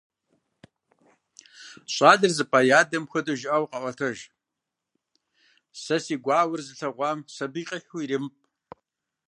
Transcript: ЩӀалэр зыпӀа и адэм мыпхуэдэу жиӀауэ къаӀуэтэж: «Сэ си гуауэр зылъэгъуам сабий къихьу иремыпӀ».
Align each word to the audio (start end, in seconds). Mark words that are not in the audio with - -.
ЩӀалэр 1.93 2.31
зыпӀа 2.37 2.59
и 2.67 2.71
адэм 2.79 3.01
мыпхуэдэу 3.03 3.39
жиӀауэ 3.39 3.67
къаӀуэтэж: 3.69 4.17
«Сэ 5.83 5.97
си 6.03 6.15
гуауэр 6.23 6.61
зылъэгъуам 6.67 7.19
сабий 7.35 7.65
къихьу 7.69 8.01
иремыпӀ». 8.03 8.39